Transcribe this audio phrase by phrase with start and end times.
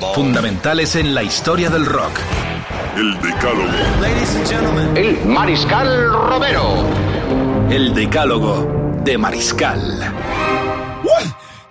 [0.00, 2.18] Fundamentales en la historia del rock.
[2.96, 4.96] El Decálogo.
[4.96, 6.84] El Mariscal Romero.
[7.70, 10.14] El decálogo de Mariscal.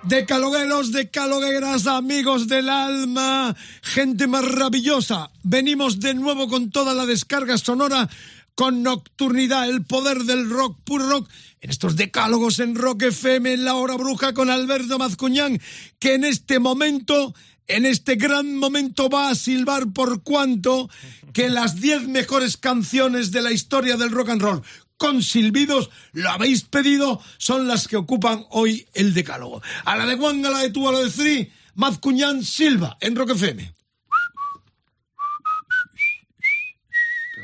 [0.02, 5.30] Decalogueros, decalogueras, amigos del alma, gente maravillosa.
[5.42, 8.08] Venimos de nuevo con toda la descarga sonora,
[8.54, 11.28] con nocturnidad, el poder del rock, puro rock,
[11.60, 15.60] en estos decálogos en Rock FM, en la hora bruja con Alberto Mazcuñán,
[15.98, 17.34] que en este momento,
[17.70, 20.90] en este gran momento va a silbar por cuanto
[21.32, 24.62] que las 10 mejores canciones de la historia del rock and roll
[24.96, 29.62] con silbidos, lo habéis pedido, son las que ocupan hoy el decálogo.
[29.86, 33.16] A la de Juan, a la de tú, a la de Three, Mazcuñán Silva, en
[33.16, 33.32] Rock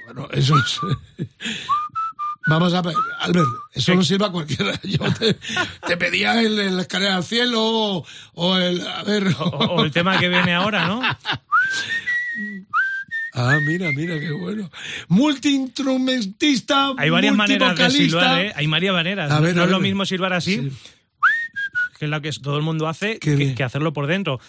[0.07, 0.81] bueno, eso es...
[2.49, 4.73] Vamos a ver, Albert, eso no sirva a cualquiera.
[4.85, 5.37] Yo te,
[5.87, 8.87] te pedía el, el escalera al cielo o, o el...
[8.87, 9.27] A ver...
[9.39, 11.03] O, o el tema que viene ahora, ¿no?
[13.35, 14.71] Ah, mira, mira, qué bueno.
[15.09, 18.53] Multiinstrumentista, Hay varias maneras de silbar, ¿eh?
[18.57, 19.31] Hay varias maneras.
[19.31, 20.73] A ver, no a es lo mismo silbar así, Sí.
[21.99, 24.41] que es lo que todo el mundo hace, que, que hacerlo por dentro.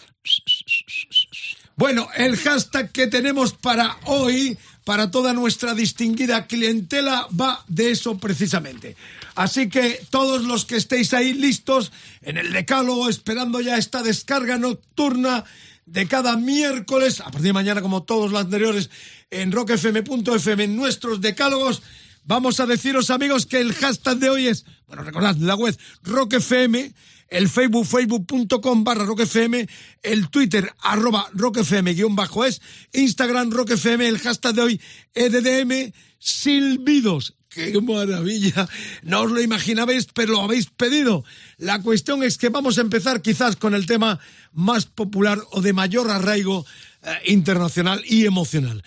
[1.76, 4.58] Bueno, el hashtag que tenemos para hoy,
[4.88, 8.96] para toda nuestra distinguida clientela, va de eso precisamente.
[9.36, 14.58] Así que todos los que estéis ahí listos en el decálogo, esperando ya esta descarga
[14.58, 15.44] nocturna
[15.86, 18.90] de cada miércoles, a partir de mañana como todos los anteriores,
[19.30, 21.82] en rockfm.fm, en nuestros decálogos,
[22.24, 26.94] vamos a deciros amigos que el hashtag de hoy es, bueno, recordad, la web rockfm,
[27.30, 29.68] el Facebook, facebook.com barra rockfm,
[30.04, 32.62] el Twitter, arroba rockfm guion bajo es,
[32.94, 34.82] Instagram rockfm, el hashtag de hoy,
[35.14, 37.36] EDDM, silbidos.
[37.50, 38.70] ¡Qué maravilla!
[39.02, 41.24] No os lo imaginabais, pero lo habéis pedido.
[41.58, 44.20] La cuestión es que vamos a empezar quizás con el tema
[44.52, 46.66] más popular o de mayor arraigo
[47.02, 48.84] eh, internacional y emocional.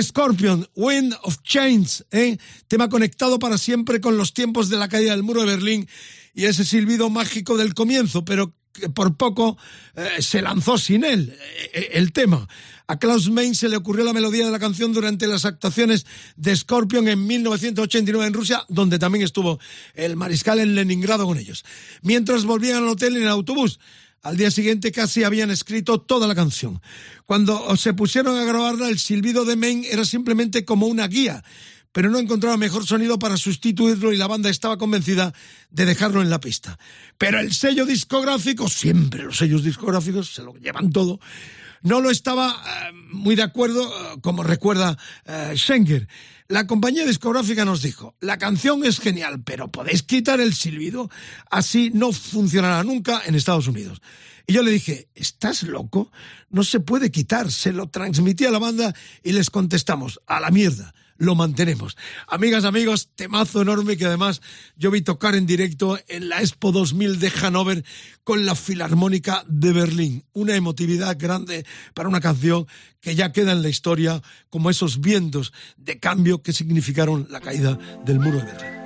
[0.00, 2.38] Scorpion, Wind of Change, ¿eh?
[2.68, 5.88] tema conectado para siempre con los tiempos de la caída del muro de Berlín
[6.36, 8.54] y ese silbido mágico del comienzo, pero
[8.94, 9.56] por poco
[9.96, 11.34] eh, se lanzó sin él
[11.72, 12.46] eh, el tema.
[12.86, 16.04] A Klaus Main se le ocurrió la melodía de la canción durante las actuaciones
[16.36, 19.58] de Scorpion en 1989 en Rusia, donde también estuvo
[19.94, 21.64] el mariscal en Leningrado con ellos.
[22.02, 23.80] Mientras volvían al hotel en el autobús,
[24.22, 26.82] al día siguiente casi habían escrito toda la canción.
[27.24, 31.42] Cuando se pusieron a grabarla, el silbido de Main era simplemente como una guía,
[31.96, 35.32] pero no encontraba mejor sonido para sustituirlo y la banda estaba convencida
[35.70, 36.78] de dejarlo en la pista.
[37.16, 41.20] Pero el sello discográfico, siempre los sellos discográficos se lo llevan todo,
[41.80, 46.06] no lo estaba eh, muy de acuerdo, eh, como recuerda eh, Schenker.
[46.48, 51.10] La compañía discográfica nos dijo, la canción es genial, pero podéis quitar el silbido,
[51.50, 54.02] así no funcionará nunca en Estados Unidos.
[54.46, 56.12] Y yo le dije, ¿estás loco?
[56.50, 57.50] No se puede quitar.
[57.50, 61.96] Se lo transmití a la banda y les contestamos, a la mierda lo mantenemos.
[62.28, 64.42] Amigas, amigos, temazo enorme que además
[64.76, 67.84] yo vi tocar en directo en la Expo 2000 de Hannover
[68.24, 70.24] con la Filarmónica de Berlín.
[70.32, 72.66] Una emotividad grande para una canción
[73.00, 77.78] que ya queda en la historia como esos vientos de cambio que significaron la caída
[78.04, 78.85] del muro de Berlín.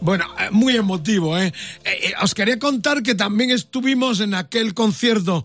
[0.00, 1.52] Bueno, eh, muy emotivo, ¿eh?
[1.84, 5.44] Eh, eh, Os quería contar que también estuvimos en aquel concierto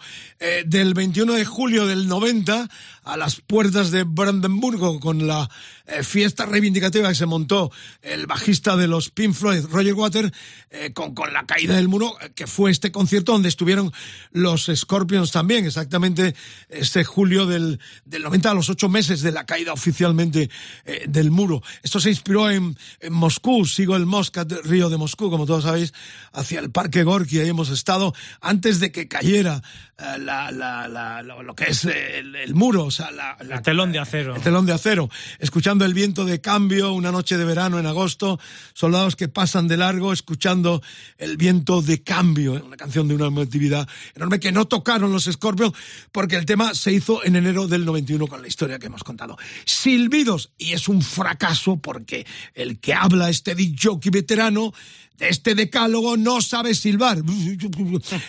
[0.66, 2.70] del 21 de julio del 90
[3.06, 5.50] a las puertas de Brandenburgo con la
[5.86, 7.72] eh, fiesta reivindicativa que se montó
[8.02, 10.34] el bajista de los Pink Floyd, Roger Water,
[10.72, 13.94] eh, con, con la caída del muro, eh, que fue este concierto donde estuvieron
[14.32, 16.36] los Scorpions también, exactamente
[16.68, 20.50] este julio del, del 90, a los ocho meses de la caída oficialmente
[21.08, 21.62] del muro.
[21.84, 25.94] Esto se inspiró en, en Moscú, sigo el Moscat Río de Moscú, como todos sabéis,
[26.34, 29.62] hacia el Parque Gorky, ahí hemos estado antes de que cayera
[29.98, 33.10] la, la, la- lo, lo que es el, el muro, o sea,
[33.40, 34.36] El telón de acero.
[34.36, 35.10] el telón de acero,
[35.40, 38.40] escuchando el viento de cambio, una noche de verano en agosto,
[38.74, 40.82] soldados que pasan de largo, escuchando
[41.18, 45.74] el viento de cambio, una canción de una emotividad enorme que no tocaron los Scorpions
[46.12, 49.38] porque el tema se hizo en enero del 91 con la historia que hemos contado.
[49.66, 54.74] Silbidos, y es un fracaso porque el que habla este Dick Jockey veterano
[55.20, 57.22] este decálogo no sabe silbar.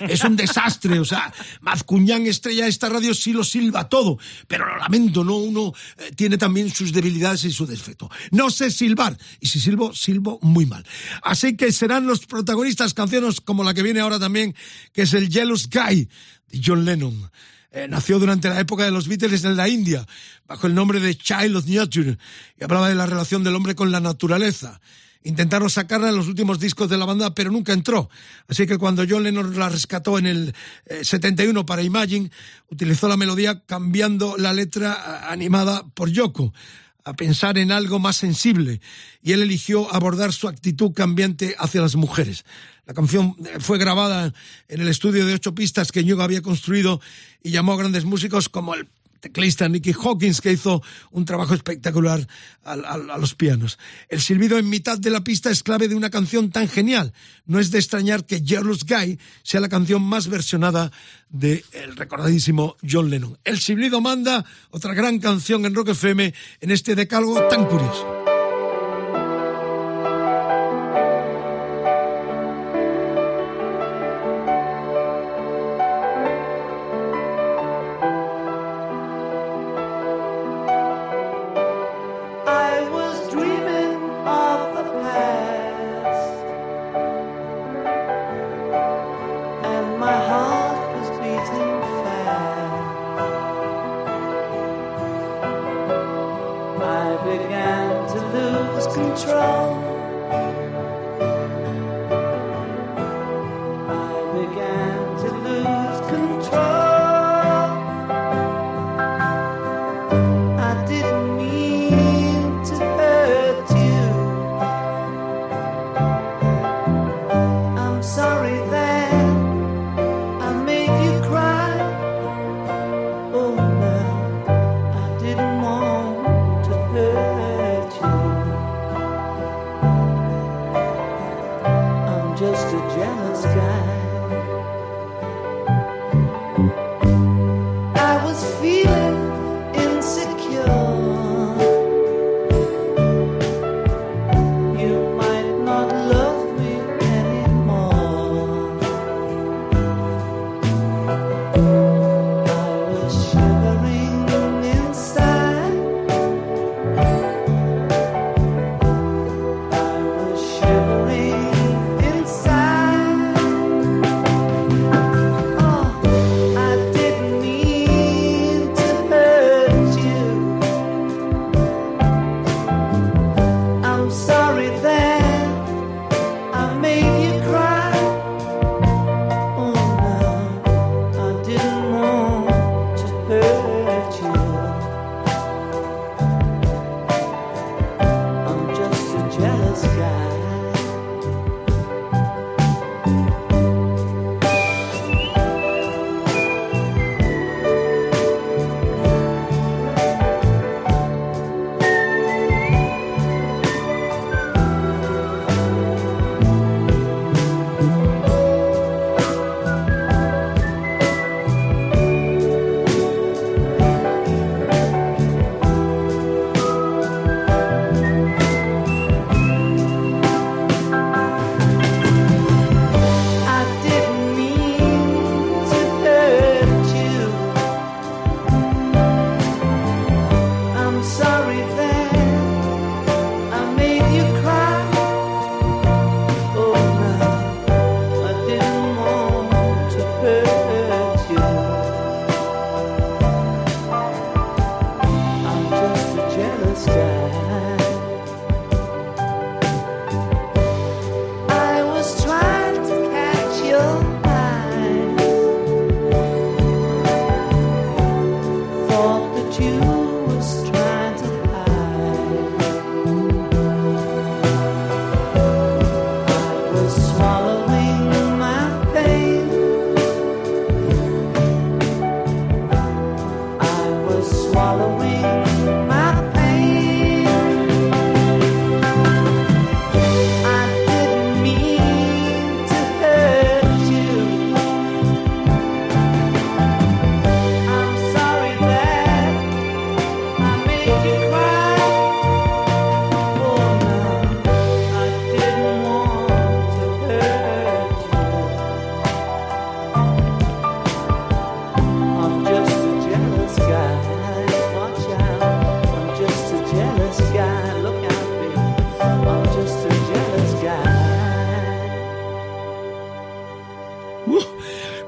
[0.00, 4.76] Es un desastre, o sea, Mazcuñán estrella esta radio sí lo silba todo, pero lo
[4.78, 8.10] lamento, no uno eh, tiene también sus debilidades y su defecto.
[8.30, 10.84] No sé silbar, y si silbo, silbo muy mal.
[11.22, 14.54] Así que serán los protagonistas canciones como la que viene ahora también,
[14.92, 16.08] que es el Jealous Guy
[16.48, 17.30] de John Lennon.
[17.72, 20.06] Eh, nació durante la época de los Beatles en la India,
[20.46, 22.16] bajo el nombre de Child of Nature,
[22.58, 24.80] y hablaba de la relación del hombre con la naturaleza.
[25.26, 28.08] Intentaron sacarla en los últimos discos de la banda, pero nunca entró.
[28.46, 30.54] Así que cuando John Lennon la rescató en el
[30.86, 32.30] eh, 71 para Imagine,
[32.70, 36.54] utilizó la melodía cambiando la letra eh, animada por Yoko
[37.02, 38.80] a pensar en algo más sensible
[39.20, 42.44] y él eligió abordar su actitud cambiante hacia las mujeres.
[42.86, 44.32] La canción eh, fue grabada
[44.68, 47.00] en el estudio de ocho pistas que Yoko había construido
[47.42, 48.88] y llamó a grandes músicos como el
[49.20, 52.26] teclista Nicky Hawkins, que hizo un trabajo espectacular
[52.64, 53.78] a, los pianos.
[54.08, 57.12] El silbido en mitad de la pista es clave de una canción tan genial.
[57.44, 60.90] No es de extrañar que Jealous Guy sea la canción más versionada
[61.28, 63.38] del de recordadísimo John Lennon.
[63.44, 68.35] El silbido manda, otra gran canción en Rock FM, en este decálogo tan curioso.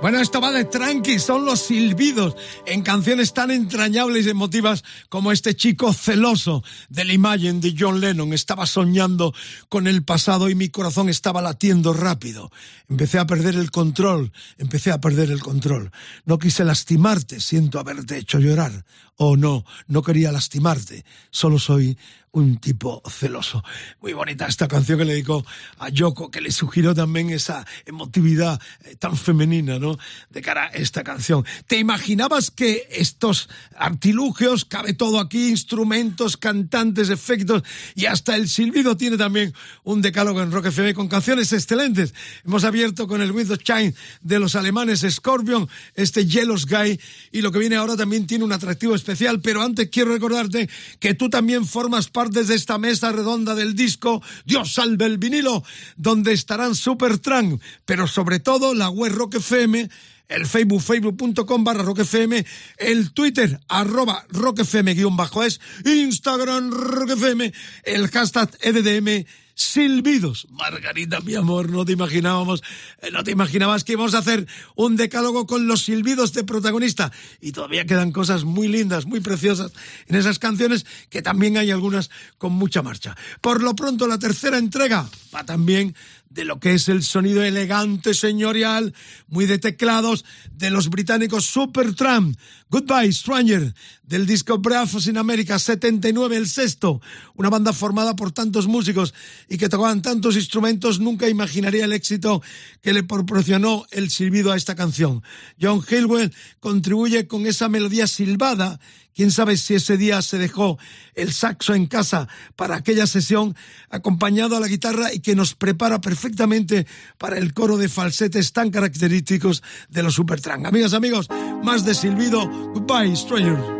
[0.00, 5.32] Bueno, esto va de tranqui, son los silbidos en canciones tan entrañables y emotivas como
[5.32, 8.32] este chico celoso de la imagen de John Lennon.
[8.32, 9.34] Estaba soñando
[9.68, 12.52] con el pasado y mi corazón estaba latiendo rápido.
[12.88, 15.90] Empecé a perder el control, empecé a perder el control.
[16.24, 18.84] No quise lastimarte, siento haberte hecho llorar.
[19.16, 21.98] Oh no, no quería lastimarte, solo soy
[22.32, 23.64] un tipo celoso.
[24.00, 25.44] Muy bonita esta canción que le dedicó
[25.78, 29.98] a Yoko, que le sugirió también esa emotividad eh, tan femenina, ¿no?
[30.30, 31.44] De cara a esta canción.
[31.66, 37.62] ¿Te imaginabas que estos artilugios, cabe todo aquí, instrumentos, cantantes, efectos
[37.94, 39.54] y hasta el silbido tiene también
[39.84, 42.14] un decálogo en Rock FM con canciones excelentes?
[42.44, 47.00] Hemos abierto con el With the Shine de los alemanes Scorpion, este Jealous Guy,
[47.32, 50.68] y lo que viene ahora también tiene un atractivo especial, pero antes quiero recordarte
[50.98, 55.62] que tú también formas parte de esta mesa redonda del disco Dios salve el vinilo,
[55.96, 59.88] donde estarán Supertramp, pero sobre todo la web Rock FM,
[60.26, 62.44] el Facebook, facebook.com barra Rock FM,
[62.78, 67.52] el Twitter, arroba Rock FM guion bajo es, Instagram Rock FM,
[67.84, 69.24] el hashtag EDDM,
[69.58, 70.46] silbidos.
[70.50, 72.62] Margarita, mi amor, no te imaginábamos,
[73.02, 74.46] eh, no te imaginabas que íbamos a hacer
[74.76, 77.10] un decálogo con los silbidos de protagonista.
[77.40, 79.72] Y todavía quedan cosas muy lindas, muy preciosas
[80.06, 83.16] en esas canciones, que también hay algunas con mucha marcha.
[83.40, 85.96] Por lo pronto, la tercera entrega va también
[86.30, 88.94] de lo que es el sonido elegante, señorial,
[89.28, 92.36] muy de teclados, de los británicos Supertramp.
[92.70, 97.00] Goodbye, Stranger, del disco Bravos in America 79, el sexto.
[97.34, 99.14] Una banda formada por tantos músicos
[99.48, 102.42] y que tocaban tantos instrumentos, nunca imaginaría el éxito
[102.82, 105.22] que le proporcionó el silbido a esta canción.
[105.60, 108.80] John Hillwell contribuye con esa melodía silbada
[109.18, 110.78] Quién sabe si ese día se dejó
[111.16, 113.56] el saxo en casa para aquella sesión,
[113.90, 116.86] acompañado a la guitarra y que nos prepara perfectamente
[117.18, 120.66] para el coro de falsetes tan característicos de los Supertramp.
[120.66, 121.26] Amigas, amigos,
[121.64, 122.48] más de silbido.
[122.48, 123.78] Goodbye, strangers.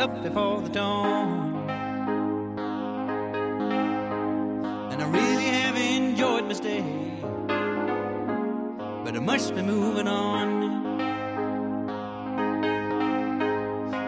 [0.00, 1.49] up before the dawn.
[9.10, 10.46] But I must be moving on.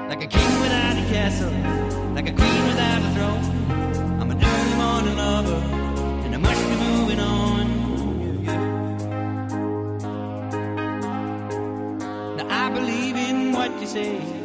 [0.09, 1.51] Like a king without a castle,
[2.15, 3.45] like a queen without a throne.
[4.21, 5.61] I'm an early morning lover,
[6.25, 7.67] and I must be moving on.
[12.37, 14.42] Now I believe in what you say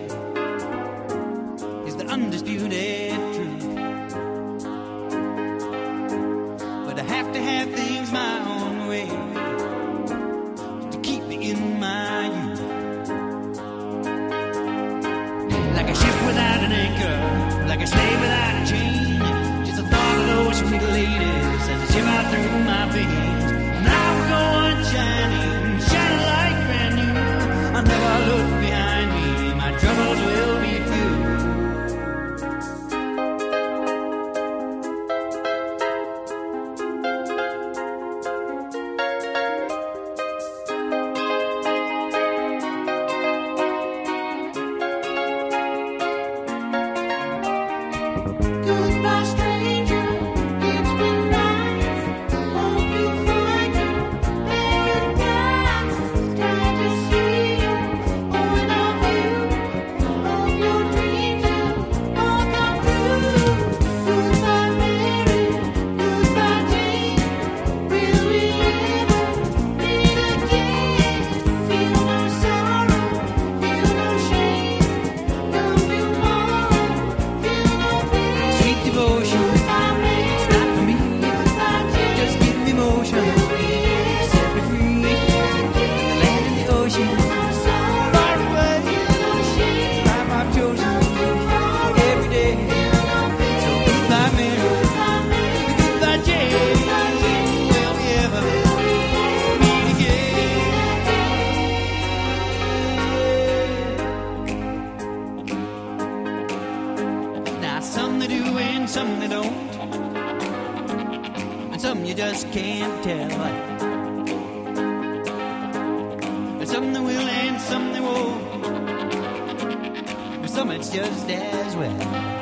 [120.98, 122.37] just as well.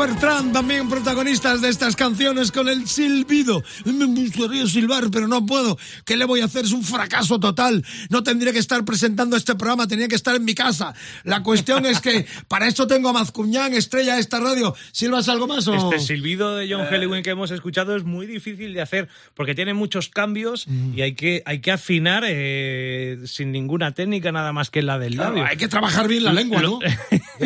[0.00, 3.62] Supertramp también protagonistas de estas canciones con el silbido.
[3.84, 5.76] Me gustaría silbar, pero no puedo.
[6.06, 6.64] ¿Qué le voy a hacer?
[6.64, 7.84] Es un fracaso total.
[8.08, 10.94] No tendría que estar presentando este programa, tenía que estar en mi casa.
[11.24, 14.74] La cuestión es que para eso tengo a Mazcuñán, estrella de esta radio.
[14.90, 15.74] ¿Silbas algo más o...?
[15.74, 16.68] Este silbido de Eh.
[16.72, 20.96] John Hellewin que hemos escuchado es muy difícil de hacer porque tiene muchos cambios Mm.
[20.96, 25.16] y hay que, hay que afinar eh, sin ninguna técnica nada más que la del
[25.16, 25.44] Claro, labio.
[25.44, 26.78] hay que trabajar bien la lengua, ¿no?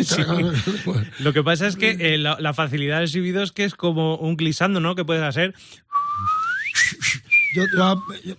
[0.05, 0.21] Sí.
[1.19, 4.15] Lo que pasa es que eh, la, la facilidad del silbido es que es como
[4.17, 4.93] un glissando, ¿no?
[4.95, 5.55] Que puedes hacer.
[7.55, 7.63] Yo,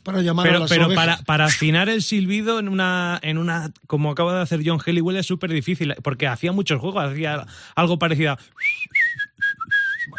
[0.04, 1.04] para llamar a Pero, las pero ovejas.
[1.04, 5.16] para, para afinar el silbido en una, en una, como acaba de hacer John Helliwell,
[5.16, 8.32] es súper difícil, porque hacía muchos juegos, hacía algo parecido.
[8.32, 8.38] a-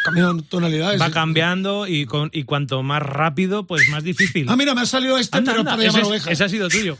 [0.03, 1.01] Cambiando tonalidades.
[1.01, 4.47] Va cambiando y, con, y cuanto más rápido, pues más difícil.
[4.49, 6.31] Ah, mira, me ha salido este, Anda, pero anda, para ese, llamar ovejas.
[6.33, 6.97] ese ha sido tuyo.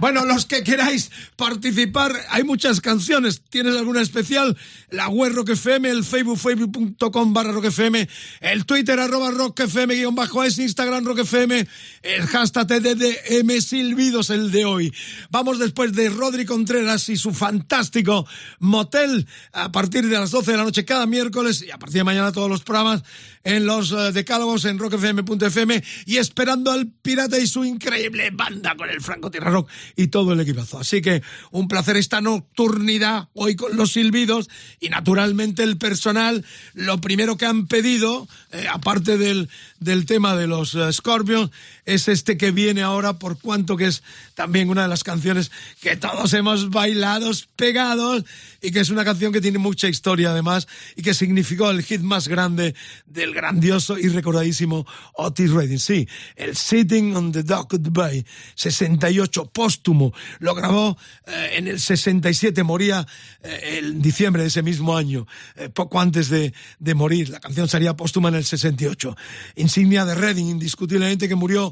[0.00, 3.42] Bueno, los que queráis participar, hay muchas canciones.
[3.48, 4.56] ¿Tienes alguna especial?
[4.90, 8.08] La web Rock FM, el Facebook, facebook.com barra Rock FM,
[8.40, 11.66] el Twitter arroba Rock FM guion bajo es, Instagram Rock FM,
[12.02, 14.94] el hashtag TDDM Silbidos, el de hoy.
[15.30, 18.26] Vamos después de Rodri Contreras y su fantástico
[18.58, 22.04] motel a partir de las 12 de la noche cada miércoles y a partir de
[22.04, 23.02] mañana todos los programas
[23.44, 28.88] en los eh, decálogos en rockfm.fm y esperando al pirata y su increíble banda con
[28.92, 30.78] el Franco Tierra Rock y todo el equipazo.
[30.78, 34.48] Así que un placer esta nocturnidad hoy con los silbidos
[34.80, 36.44] y naturalmente el personal.
[36.74, 39.48] Lo primero que han pedido, eh, aparte del,
[39.80, 41.50] del tema de los eh, Scorpions,
[41.84, 44.02] es este que viene ahora por cuanto que es
[44.34, 48.24] también una de las canciones que todos hemos bailado pegados
[48.60, 52.00] y que es una canción que tiene mucha historia además y que significó el hit
[52.00, 52.74] más grande
[53.06, 55.78] del grandioso y recordadísimo Otis Redding.
[55.78, 60.12] Sí, el Sitting on the Dock Bay, 68, póstumo.
[60.38, 63.06] Lo grabó eh, en el 67, moría
[63.42, 67.30] eh, en diciembre de ese mismo año, eh, poco antes de, de morir.
[67.30, 69.16] La canción sería póstuma en el 68.
[69.56, 71.71] Insignia de Redding, indiscutiblemente que murió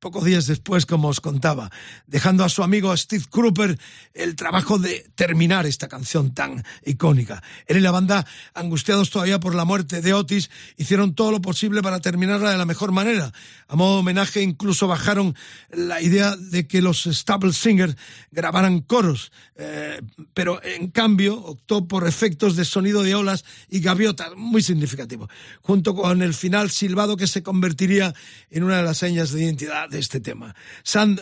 [0.00, 1.70] pocos días después, como os contaba,
[2.06, 3.78] dejando a su amigo Steve Cropper
[4.14, 7.42] el trabajo de terminar esta canción tan icónica.
[7.66, 11.82] Él y la banda, angustiados todavía por la muerte de Otis, hicieron todo lo posible
[11.82, 13.32] para terminarla de la mejor manera.
[13.66, 15.34] A modo de homenaje, incluso bajaron
[15.70, 17.96] la idea de que los Stable Singers
[18.30, 20.00] grabaran coros, eh,
[20.34, 25.28] pero en cambio optó por efectos de sonido de olas y gaviotas, muy significativo,
[25.60, 28.14] junto con el final silbado que se convertiría
[28.50, 30.54] en una de las señas de identidad de este tema.
[30.82, 31.18] Sam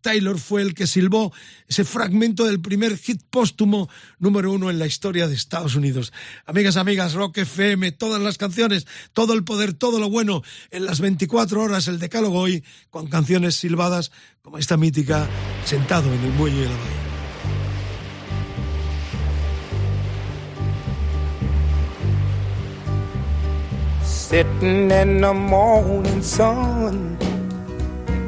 [0.00, 1.32] Taylor fue el que silbó
[1.68, 6.12] ese fragmento del primer hit póstumo número uno en la historia de Estados Unidos.
[6.46, 11.00] Amigas, amigas, Rock FM, todas las canciones, todo el poder, todo lo bueno en las
[11.00, 15.28] 24 horas, el decálogo hoy, con canciones silbadas como esta mítica,
[15.64, 17.04] sentado en el muelle de la bahía.
[24.04, 27.33] Sitting in the morning sun.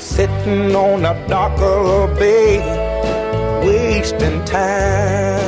[0.00, 2.58] Sitting on a the bay,
[3.64, 5.40] wasting time.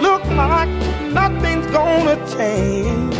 [0.00, 0.68] Look like
[1.12, 3.14] nothing's gonna change.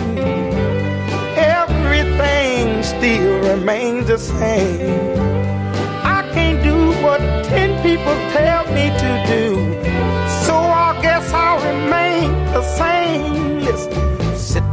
[1.37, 5.19] Everything still remains the same.
[6.05, 9.47] I can't do what ten people tell me to do.
[10.47, 13.61] So I guess I'll remain the same.
[13.61, 14.16] Listen,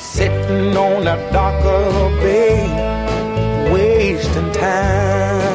[0.00, 5.49] Ooh, I'm sitting on a darker bay, wasting time.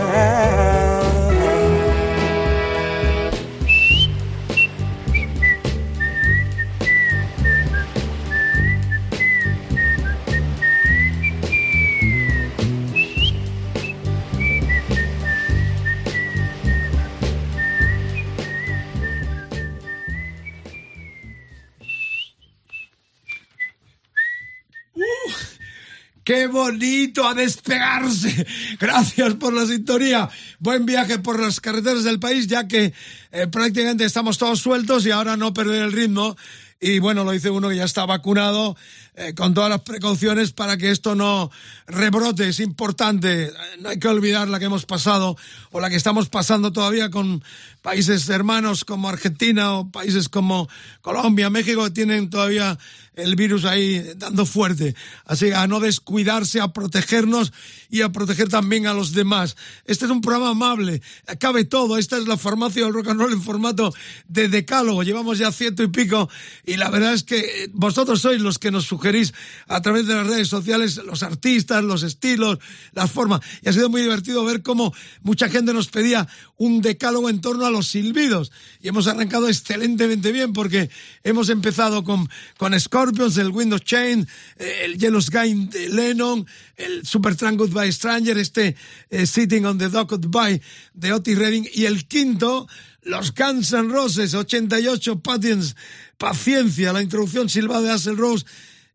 [26.26, 28.48] ¡Qué bonito a despegarse!
[28.80, 30.28] Gracias por la sintonía.
[30.58, 32.94] Buen viaje por las carreteras del país, ya que
[33.32, 36.36] eh, prácticamente estamos todos sueltos y ahora no perder el ritmo.
[36.82, 38.76] Y bueno, lo dice uno que ya está vacunado
[39.18, 41.50] eh, con todas las precauciones para que esto no
[41.88, 42.50] rebrote.
[42.50, 43.50] Es importante.
[43.80, 45.38] No hay que olvidar la que hemos pasado
[45.72, 47.42] o la que estamos pasando todavía con
[47.82, 50.68] países hermanos como Argentina o países como
[51.02, 52.78] Colombia, México, que tienen todavía
[53.16, 54.96] el virus ahí dando fuerte.
[55.26, 57.54] Así a no descuidarse, a protegernos
[57.90, 59.56] y a proteger también a los demás.
[59.86, 61.02] Este es un programa amable,
[61.40, 61.98] cabe todo.
[61.98, 63.94] Esta es la farmacia del rock and roll en formato
[64.28, 65.04] de decálogo.
[65.04, 66.30] Llevamos ya ciento y pico
[66.66, 69.34] y la verdad es que vosotros sois los que nos sugerís
[69.68, 72.58] a través de las redes sociales los artistas, los estilos,
[72.94, 73.42] las formas.
[73.62, 77.66] Y ha sido muy divertido ver cómo mucha gente nos pedía un decálogo en torno
[77.66, 78.52] a los silbidos.
[78.82, 80.90] Y hemos arrancado excelentemente bien porque
[81.24, 87.06] hemos empezado con, con Scorpions, el Windows Chain, eh, el Yellow Sky de Lennon, el
[87.06, 88.76] Supertramp Goodbye Stranger, este
[89.10, 90.62] eh, Sitting on the Dock Goodbye
[90.94, 92.68] de Otis Redding y el quinto,
[93.04, 95.76] los Guns N' Roses, 88 Patience,
[96.18, 98.46] Paciencia, la introducción silbada de Axl Rose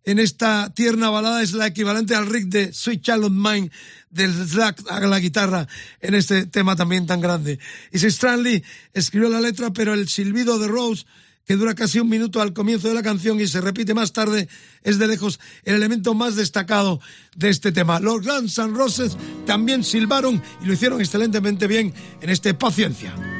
[0.04, 3.70] en esta tierna balada es la equivalente al riff de Sweet Child of Mine
[4.10, 5.68] del Slack a la guitarra
[6.00, 7.58] en este tema también tan grande.
[7.92, 11.04] Y si Stanley escribió la letra, pero el silbido de Rose
[11.46, 14.48] que dura casi un minuto al comienzo de la canción y se repite más tarde,
[14.84, 17.00] es de lejos el elemento más destacado
[17.34, 17.98] de este tema.
[17.98, 23.39] Los Guns N' Roses también silbaron y lo hicieron excelentemente bien en este Paciencia.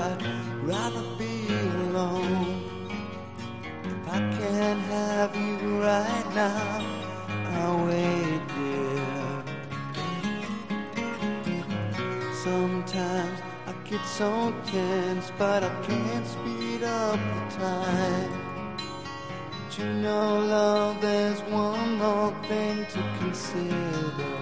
[0.00, 0.22] I'd
[0.62, 1.46] rather be
[1.86, 2.62] alone.
[3.84, 7.00] If I can't have you right now
[7.58, 9.44] I'll wait dear
[12.42, 18.32] Sometimes I get so tense But I can't speed up the time.
[19.66, 24.40] But you know love there's one more thing to consider.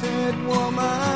[0.00, 1.07] Said, woman,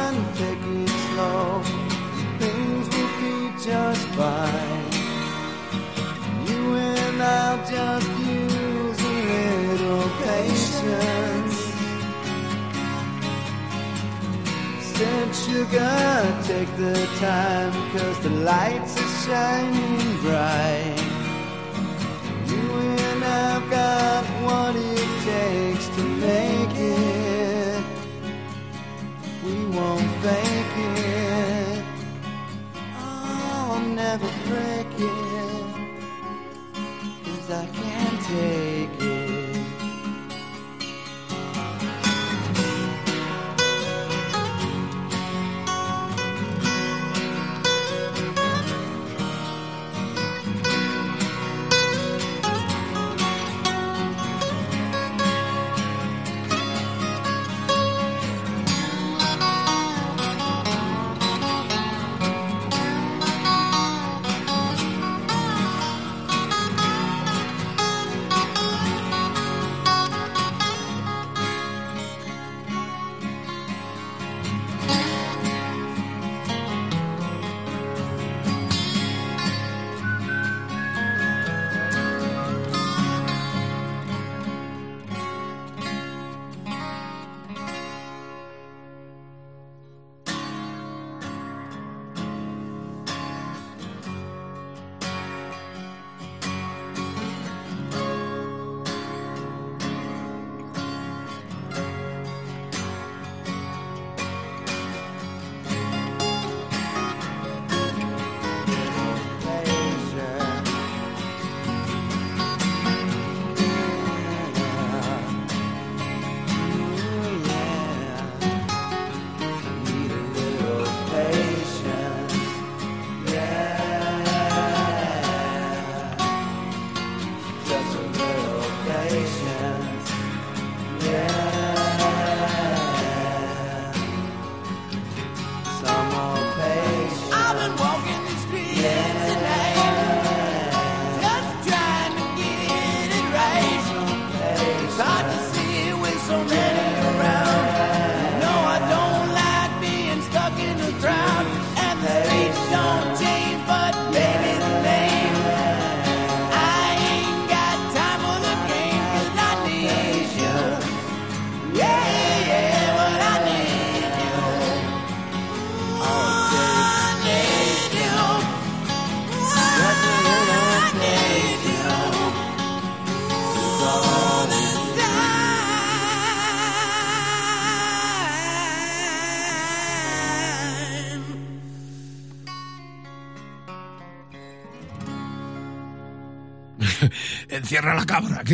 [7.72, 9.16] just use a
[9.66, 11.58] little patience.
[15.46, 20.98] sugar, take the time, cause the lights are shining bright.
[22.50, 22.64] You
[23.06, 27.84] and I've got what it takes to make it.
[29.44, 31.84] We won't fake it.
[32.98, 34.81] Oh, I'll never break
[38.32, 38.61] day.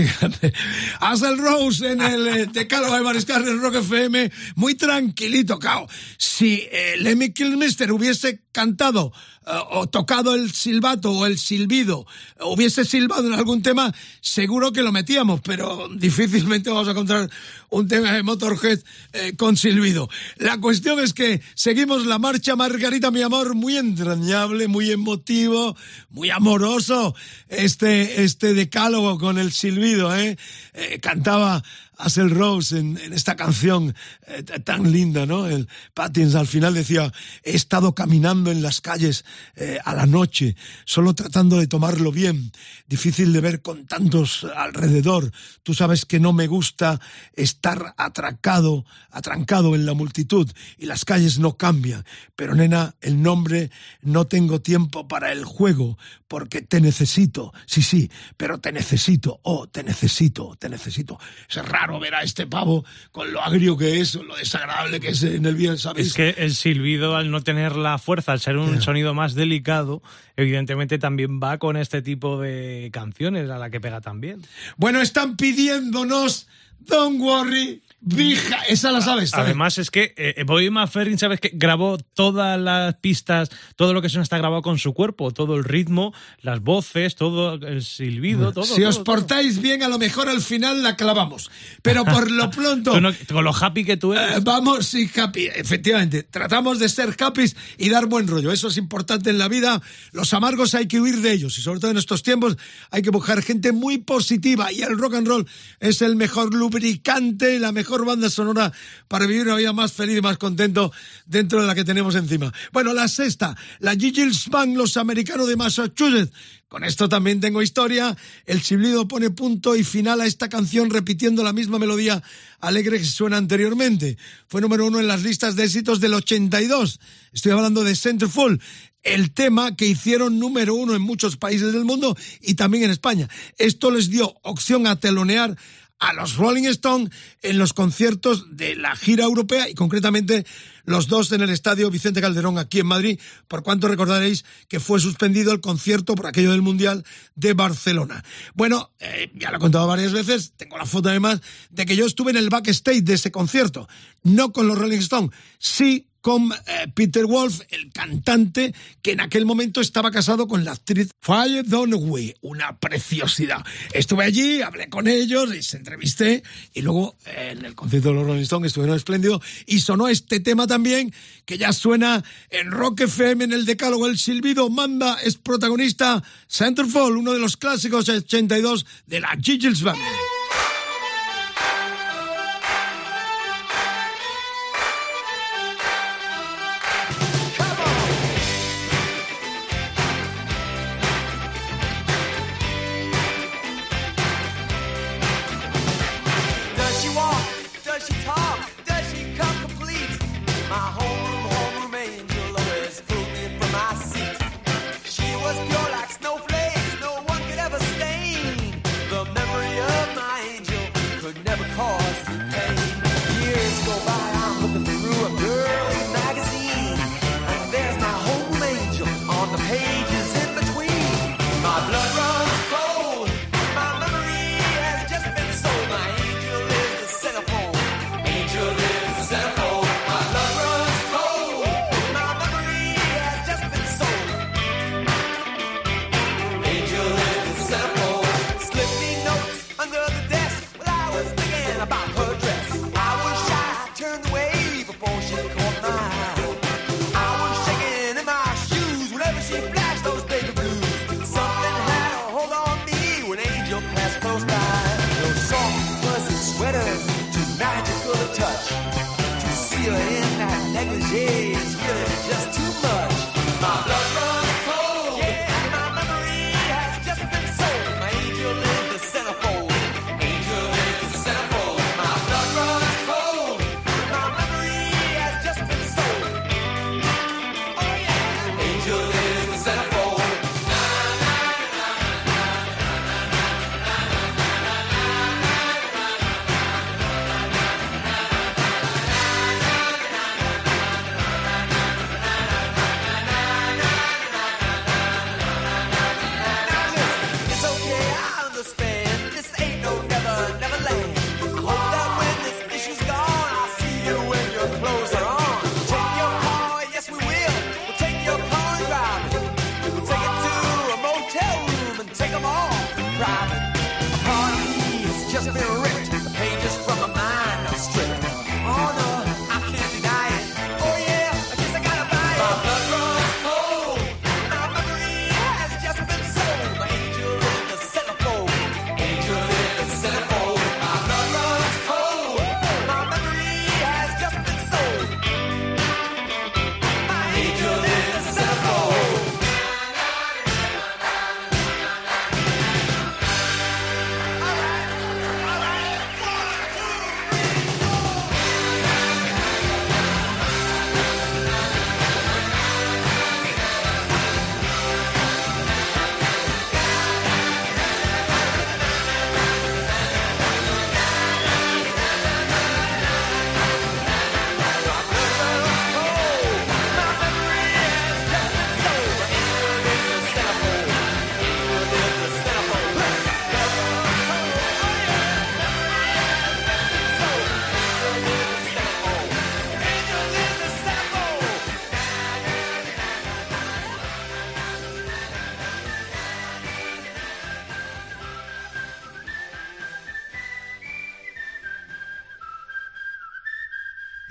[0.05, 0.53] Grande.
[1.01, 5.89] Axel Rose en el eh, Decálogo de Mariscal del Rock FM, muy tranquilito, cao.
[6.17, 9.13] Si eh, Lemmy Kilmister hubiese cantado
[9.47, 12.07] eh, o tocado el silbato o el silbido,
[12.41, 17.31] hubiese silbado en algún tema, seguro que lo metíamos, pero difícilmente vamos a encontrar
[17.71, 18.81] un tema de Motorhead
[19.13, 20.09] eh, con silbido.
[20.37, 25.77] La cuestión es que seguimos la marcha, Margarita, mi amor, muy entrañable, muy emotivo,
[26.11, 27.15] muy amoroso,
[27.49, 30.37] este, este decálogo con el silbido, ¿eh?
[30.75, 31.63] Eh, cantaba
[31.99, 33.95] Axel Rose en, esta canción
[34.27, 35.47] eh, tan linda, ¿no?
[35.47, 39.25] El Patins al final decía, he estado caminando en las calles
[39.57, 42.53] eh, a la noche, solo tratando de tomarlo bien,
[42.87, 45.33] difícil de ver con tantos alrededor.
[45.65, 47.01] Tú sabes que no me gusta
[47.35, 52.05] estar atracado, atrancado en la multitud y las calles no cambian.
[52.37, 53.71] Pero nena, el nombre,
[54.03, 57.53] no tengo tiempo para el juego porque te necesito.
[57.67, 59.41] Sí, sí, pero te necesito.
[59.43, 61.19] Oh, te necesito, te necesito.
[61.49, 65.23] Es raro ver a este pavo con lo agrio que es, lo desagradable que es
[65.23, 66.09] en el bien, ¿sabes?
[66.09, 70.03] Es que el silbido, al no tener la fuerza, al ser un sonido más delicado,
[70.37, 74.43] evidentemente también va con este tipo de canciones a la que pega también.
[74.77, 76.49] Bueno, están pidiéndonos
[76.81, 78.59] Don't Worry, Bija.
[78.69, 79.47] Esa la sabes, ¿sabes?
[79.47, 84.09] Además es que eh, Bobby McFerrin, ¿sabes que Grabó todas las pistas, todo lo que
[84.09, 88.65] suena está grabado con su cuerpo, todo el ritmo, las voces, todo el silbido, todo.
[88.65, 89.17] si os todo, todo.
[89.17, 91.51] portáis bien, a lo mejor al final la clavamos.
[91.83, 93.01] Pero por lo pronto...
[93.01, 94.37] No- con lo happy que tú eres.
[94.37, 96.23] Eh, vamos, sí, happy, efectivamente.
[96.23, 98.53] Tratamos de ser happy y dar buen rollo.
[98.53, 99.83] Eso es importante en la vida.
[100.13, 101.59] Los amargos hay que huir de ellos.
[101.59, 102.57] Y sobre todo en estos tiempos
[102.93, 104.73] hay que buscar gente muy positiva.
[104.73, 105.47] Y el rock and roll
[105.81, 108.73] es el mejor lubricante, la mejor banda sonora
[109.07, 110.93] para vivir una vida más feliz y más contento
[111.27, 112.53] dentro de la que tenemos encima.
[112.73, 116.33] Bueno, la sexta, la Giggles Band, los americanos de Massachusetts.
[116.69, 118.15] Con esto también tengo historia.
[118.45, 122.23] El Chiblido pone punto y final a esta canción repitiendo la misma misma melodía
[122.61, 124.17] alegre que suena anteriormente.
[124.49, 126.99] Fue número uno en las listas de éxitos del 82.
[127.33, 128.61] Estoy hablando de Centerfold,
[129.03, 133.29] el tema que hicieron número uno en muchos países del mundo y también en España.
[133.59, 135.57] Esto les dio opción a telonear
[135.99, 137.11] a los Rolling Stones
[137.43, 140.47] en los conciertos de la gira europea y concretamente
[140.85, 145.01] los dos en el estadio Vicente Calderón aquí en Madrid, por cuanto recordaréis que fue
[145.01, 148.25] suspendido el concierto por aquello del Mundial de Barcelona.
[148.55, 151.41] Bueno, eh, ya lo he contado varias veces, tengo la foto además
[151.71, 153.89] de que yo estuve en el backstage de ese concierto,
[154.23, 159.81] no con los Rolling Stones, sí eh, Peter Wolf, el cantante que en aquel momento
[159.81, 163.65] estaba casado con la actriz Faye Dunaway, una preciosidad.
[163.95, 166.43] Estuve allí, hablé con ellos, les entrevisté
[166.75, 170.41] y luego eh, en el concierto de los Rolling Stones estuvieron espléndido y sonó este
[170.41, 171.15] tema también
[171.47, 177.17] que ya suena en Rock FM en el decálogo El Silbido Manda es protagonista Centerfold,
[177.17, 179.99] uno de los clásicos 82 de la Giggles Band.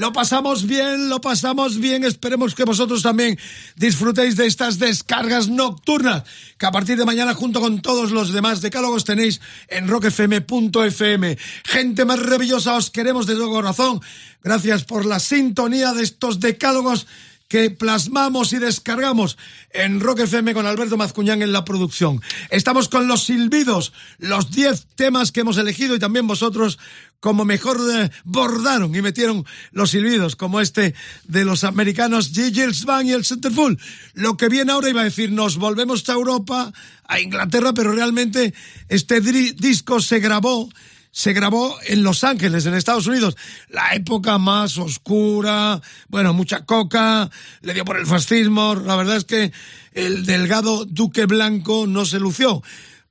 [0.08, 2.06] Lo pasamos bien, lo pasamos bien.
[2.06, 3.38] Esperemos que vosotros también
[3.76, 6.24] disfrutéis de estas descargas nocturnas
[6.58, 11.38] que a partir de mañana junto con todos los demás decálogos tenéis en rockfm.fm.
[11.66, 14.00] Gente maravillosa, os queremos de todo corazón.
[14.42, 17.06] Gracias por la sintonía de estos decálogos
[17.48, 19.38] que plasmamos y descargamos
[19.72, 20.22] en Rock
[20.54, 22.22] con Alberto Mazcuñán en la producción.
[22.50, 26.78] Estamos con los silbidos, los 10 temas que hemos elegido y también vosotros
[27.20, 30.94] como mejor eh, bordaron y metieron los silbidos, como este
[31.26, 33.80] de los americanos Gilles Van y el Centerfold.
[34.14, 36.72] Lo que viene ahora iba a decir, nos volvemos a Europa,
[37.08, 38.54] a Inglaterra, pero realmente
[38.88, 40.70] este disco se grabó
[41.18, 43.36] se grabó en Los Ángeles, en Estados Unidos.
[43.70, 48.76] La época más oscura, bueno, mucha coca, le dio por el fascismo.
[48.76, 49.52] La verdad es que
[49.94, 52.62] el delgado Duque Blanco no se lució.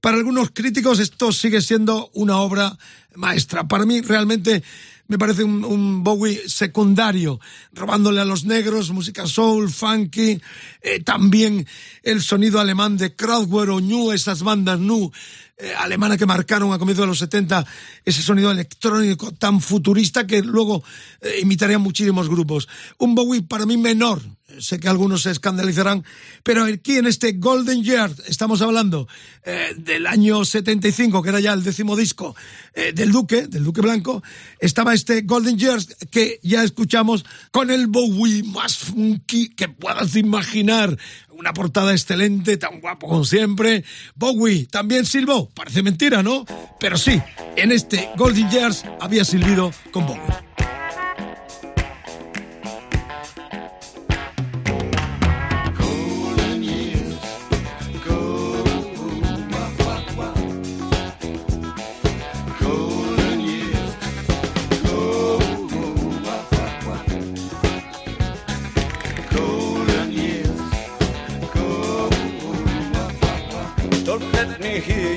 [0.07, 2.79] Para algunos críticos esto sigue siendo una obra
[3.17, 3.67] maestra.
[3.67, 4.63] Para mí realmente
[5.09, 7.41] me parece un, Bowie secundario,
[7.73, 10.41] robándole a los negros, música soul, funky,
[10.81, 11.67] eh, también
[12.05, 15.11] el sonido alemán de Kraftwerk o New, esas bandas New
[15.59, 17.67] eh, alemanas que marcaron a comienzos de los 70
[18.05, 20.85] ese sonido electrónico tan futurista que luego
[21.21, 22.69] eh, imitarían muchísimos grupos.
[22.99, 24.21] Un Bowie para mí menor,
[24.59, 26.05] sé que algunos se escandalizarán,
[26.43, 29.09] pero aquí en este Golden Year estamos hablando
[29.45, 32.37] eh, del año 75, que era ya el décimo disco
[32.75, 34.23] eh, del Duque, del Duque Blanco,
[34.59, 35.81] estaba este Golden Year
[36.11, 40.97] que ya escuchamos con el Bowie más funky que puedas imaginar.
[41.39, 43.84] Una portada excelente, tan guapo como siempre.
[44.14, 46.47] Bowie también silbó, parece mentira, ¿no?
[46.80, 47.20] Pero sí,
[47.57, 50.46] en este Golden Years había silbido con Bowie.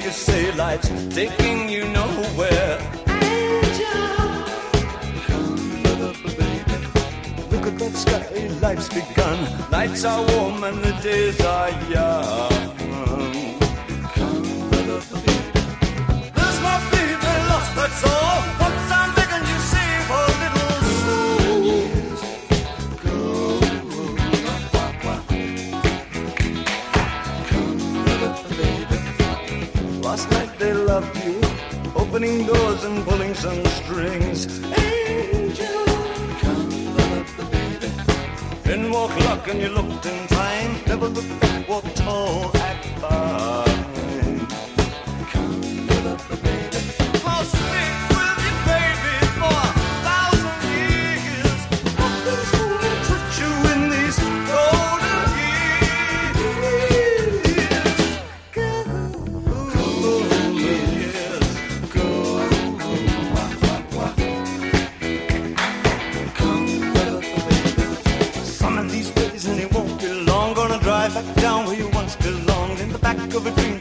[0.10, 2.80] You say life's taking you nowhere.
[7.52, 9.38] Look at that sky, life's begun.
[9.70, 12.50] Nights are warm and the days are young.
[16.38, 18.59] There's my baby lost, that's all.
[30.60, 31.42] They loved you,
[31.96, 34.46] opening doors and pulling some strings.
[34.78, 35.86] Angel,
[36.44, 38.74] come up the baby.
[38.74, 40.72] In walk luck and you looked in time.
[40.86, 43.69] Never looked back, walk tall, act fine.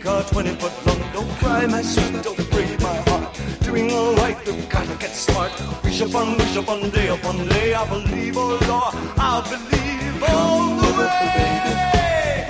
[0.09, 1.03] Car, 20 foot long.
[1.13, 3.27] Don't cry, my sweet, don't break my heart.
[3.67, 5.53] Doing alright, you've gotta get smart.
[5.85, 7.69] Wish upon wish upon day upon day.
[7.81, 8.95] I believe, oh Lord,
[9.31, 11.27] I believe all the way.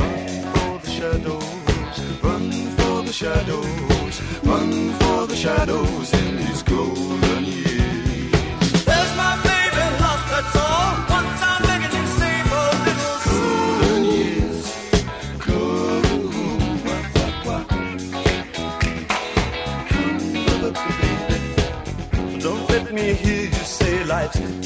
[0.02, 1.96] Run for the shadows,
[2.26, 2.44] run
[2.76, 4.14] for the shadows,
[4.50, 6.27] run for the shadows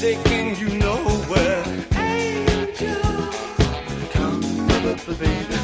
[0.03, 1.63] taking you nowhere.
[1.95, 2.99] Angel,
[4.11, 5.62] come up, baby.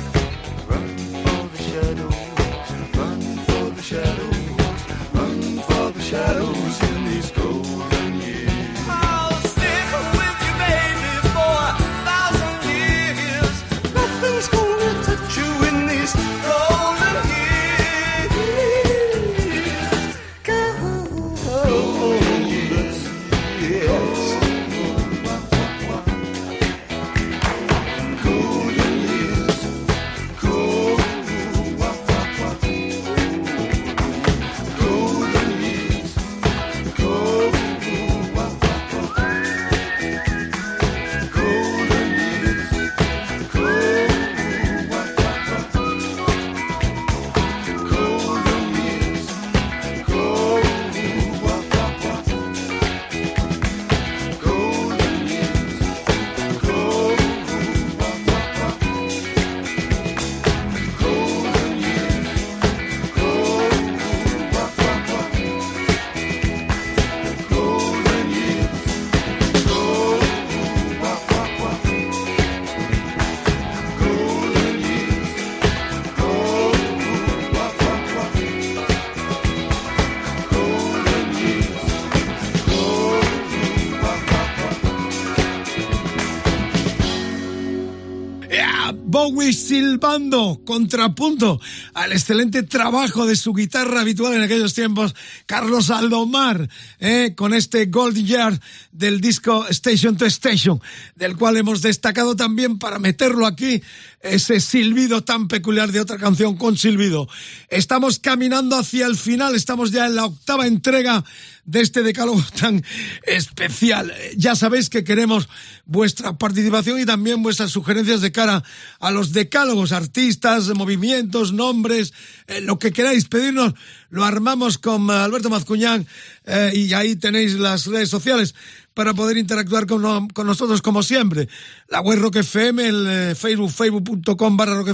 [89.20, 91.60] Bowie silbando, contrapunto
[91.94, 95.14] al excelente trabajo de su guitarra habitual en aquellos tiempos,
[95.46, 98.58] Carlos Aldomar, eh, con este Gold Year
[98.94, 100.82] del disco Station to Station,
[101.16, 103.84] del cual hemos destacado también para meterlo aquí,
[104.22, 107.28] ese silbido tan peculiar de otra canción con silbido.
[107.70, 111.24] Estamos caminando hacia el final, estamos ya en la octava entrega
[111.66, 112.84] de este decálogo tan
[113.24, 114.14] especial.
[114.36, 115.48] Ya sabéis que queremos
[115.86, 118.64] vuestra participación y también vuestras sugerencias de cara
[119.00, 122.14] a los decálogos, artistas, movimientos, nombres,
[122.48, 123.74] eh, lo que queráis pedirnos,
[124.10, 126.08] lo armamos con eh, Alberto Mazcuñán
[126.46, 128.56] eh, y ahí tenéis las redes sociales
[129.00, 131.48] para poder interactuar con, con nosotros como siempre.
[131.88, 134.90] La web Rock FM, el eh, Facebook, facebook.com barra Rock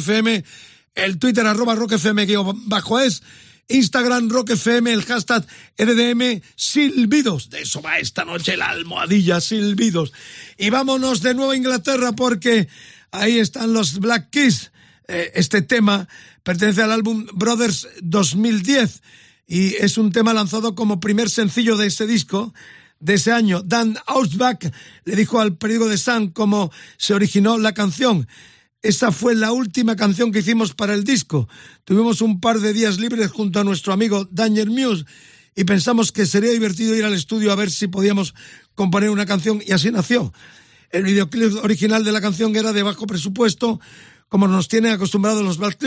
[0.93, 2.27] el Twitter arroba Rock FM
[2.67, 3.23] bajo es,
[3.67, 5.43] Instagram Rock FM, el hashtag
[5.79, 7.49] RDM Silbidos.
[7.49, 10.13] De eso va esta noche la almohadilla Silbidos.
[10.55, 12.67] Y vámonos de nuevo a Inglaterra porque
[13.09, 14.71] ahí están los Black Keys.
[15.07, 16.07] Eh, este tema
[16.43, 19.01] pertenece al álbum Brothers 2010
[19.47, 22.53] y es un tema lanzado como primer sencillo de ese disco
[23.05, 23.61] de ese año.
[23.63, 24.65] Dan Ausbach
[25.05, 28.27] le dijo al periódico de Sun cómo se originó la canción.
[28.81, 31.47] Esa fue la última canción que hicimos para el disco.
[31.85, 35.05] Tuvimos un par de días libres junto a nuestro amigo Danger Muse
[35.55, 38.35] y pensamos que sería divertido ir al estudio a ver si podíamos
[38.73, 40.33] componer una canción y así nació.
[40.89, 43.79] El videoclip original de la canción era de bajo presupuesto,
[44.29, 45.77] como nos tienen acostumbrados los Black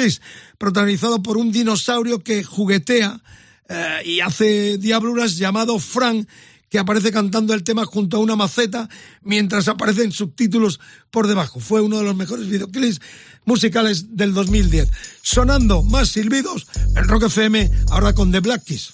[0.56, 3.20] protagonizado por un dinosaurio que juguetea
[3.68, 6.26] eh, y hace diabluras llamado Frank,
[6.68, 8.88] que aparece cantando el tema junto a una maceta
[9.22, 11.60] mientras aparecen subtítulos por debajo.
[11.60, 13.00] Fue uno de los mejores videoclips
[13.44, 14.90] musicales del 2010.
[15.22, 16.66] Sonando más silbidos
[16.96, 18.92] en Rock FM, ahora con The Black Keys.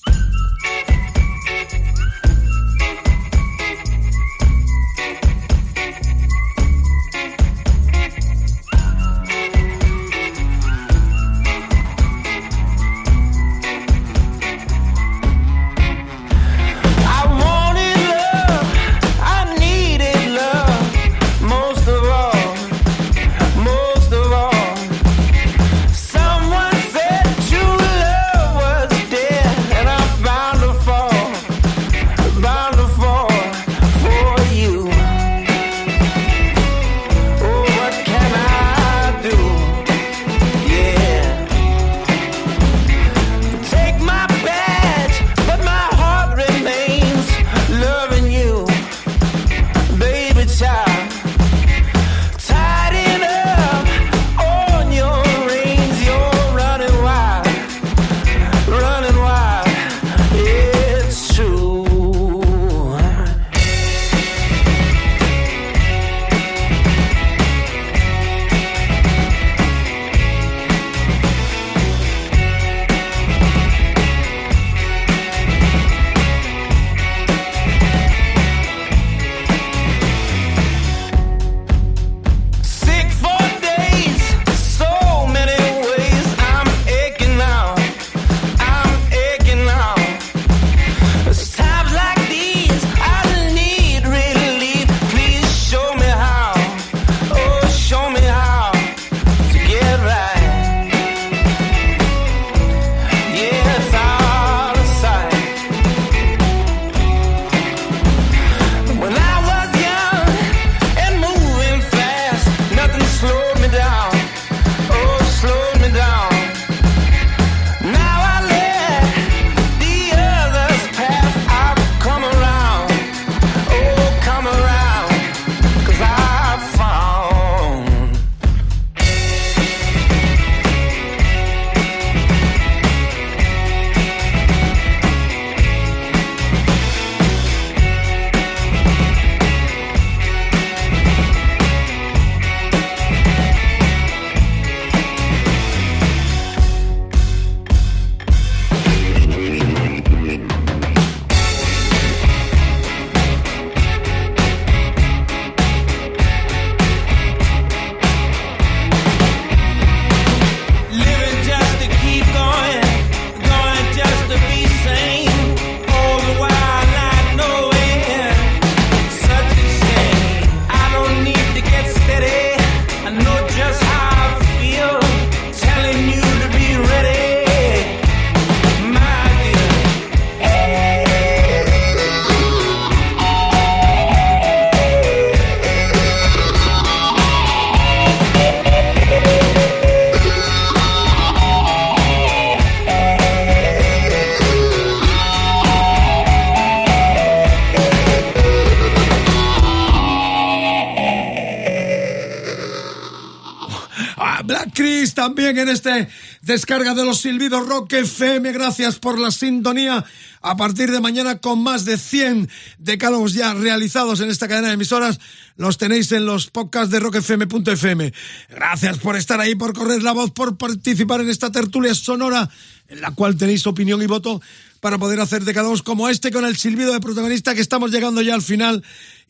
[206.55, 208.53] Descarga de los silbidos Rock FM.
[208.53, 210.05] Gracias por la sintonía.
[210.41, 212.49] A partir de mañana, con más de 100
[212.79, 215.19] decálogos ya realizados en esta cadena de emisoras,
[215.57, 218.13] los tenéis en los podcasts de rockfm.fm.
[218.51, 222.49] Gracias por estar ahí, por correr la voz, por participar en esta tertulia sonora
[222.87, 224.41] en la cual tenéis opinión y voto
[224.79, 228.35] para poder hacer decálogos como este con el silbido de protagonista que estamos llegando ya
[228.35, 228.85] al final.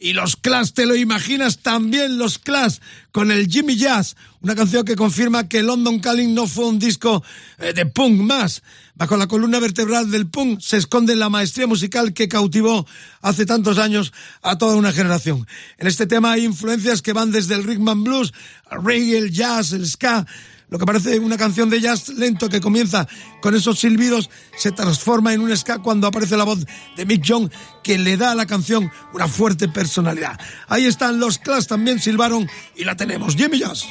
[0.05, 1.61] Y los Clash, ¿te lo imaginas?
[1.61, 2.77] También los Clash
[3.11, 7.25] con el Jimmy Jazz, una canción que confirma que London Calling no fue un disco
[7.57, 8.63] eh, de punk más.
[8.97, 12.87] Bajo la columna vertebral del punk se esconde la maestría musical que cautivó
[13.23, 15.47] hace tantos años a toda una generación.
[15.79, 18.35] En este tema hay influencias que van desde el rhythm and blues,
[18.69, 20.27] al reggae, el jazz, el ska,
[20.75, 23.07] lo que parece una canción de jazz lento que comienza
[23.41, 26.67] con esos silbidos se transforma en un ska cuando aparece la voz
[26.97, 27.49] de Mick Young
[27.85, 30.37] que le da a la canción una fuerte personalidad.
[30.67, 33.37] Ahí están los Clash también silbaron y la tenemos.
[33.37, 33.85] Jimmy Jazz.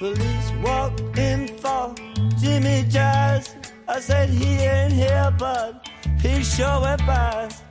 [0.00, 1.94] Police walked in for
[2.40, 3.54] Jimmy Jazz.
[3.86, 5.86] I said he ain't here, but
[6.22, 7.62] he sure went past.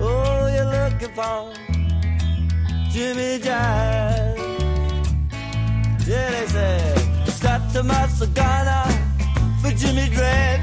[0.00, 1.52] Oh, you're looking for
[2.90, 4.38] Jimmy Jazz.
[6.04, 10.60] Yeah, they said, strapped to my for Jimmy Dread.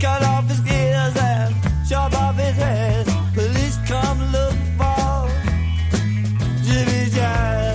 [0.00, 1.54] Cut off his ears and
[1.86, 3.06] chop off his head.
[3.34, 5.28] Police come look for
[6.64, 7.73] Jimmy Jazz,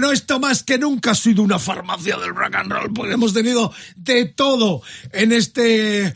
[0.00, 3.34] Bueno, esto más que nunca ha sido una farmacia del rock and roll, porque hemos
[3.34, 4.80] tenido de todo
[5.12, 6.14] en este eh,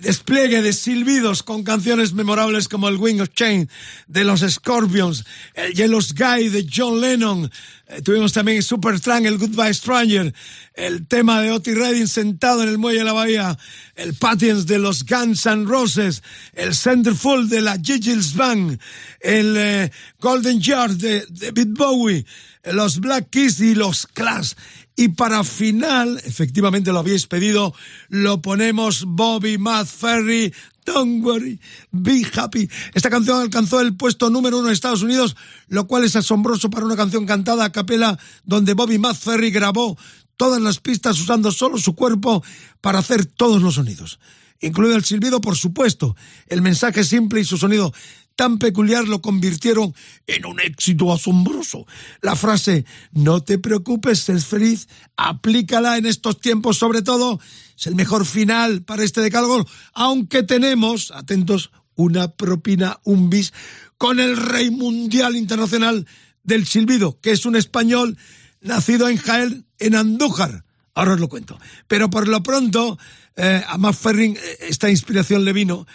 [0.00, 3.68] despliegue de silbidos con canciones memorables como el Wing of Change
[4.06, 7.50] de los Scorpions, el Yellow Sky de John Lennon,
[7.88, 10.34] Eh, tuvimos también Supertramp, el Goodbye Stranger,
[10.74, 13.56] el tema de Otis Redding sentado en el muelle de la bahía,
[13.94, 16.20] el Patience de los Guns N' Roses,
[16.54, 18.80] el Centerfold de la Gigi's Band,
[19.20, 22.26] el eh, Golden Yard de David Bowie,
[22.72, 24.52] los Black Keys y los Clash.
[24.96, 27.74] Y para final, efectivamente lo habéis pedido,
[28.08, 30.52] lo ponemos Bobby Matt Ferry,
[30.86, 31.60] Don't worry,
[31.90, 32.70] be happy.
[32.94, 35.36] Esta canción alcanzó el puesto número uno en Estados Unidos,
[35.66, 39.98] lo cual es asombroso para una canción cantada a capela donde Bobby Matt Ferry grabó
[40.36, 42.42] todas las pistas usando solo su cuerpo
[42.80, 44.20] para hacer todos los sonidos.
[44.60, 46.16] Incluido el silbido, por supuesto.
[46.46, 47.92] El mensaje simple y su sonido
[48.36, 49.94] tan peculiar lo convirtieron
[50.26, 51.86] en un éxito asombroso.
[52.20, 57.40] La frase no te preocupes, sé feliz, aplícala en estos tiempos sobre todo,
[57.76, 63.52] es el mejor final para este decálogo, aunque tenemos, atentos, una propina, un bis,
[63.98, 66.06] con el rey mundial internacional
[66.42, 68.18] del silbido, que es un español
[68.60, 70.64] nacido en Jaén, en Andújar.
[70.94, 71.58] Ahora os lo cuento.
[71.88, 72.98] Pero por lo pronto,
[73.36, 75.86] eh, a Matt Ferring eh, esta inspiración le vino